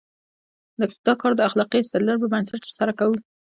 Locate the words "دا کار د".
1.05-1.41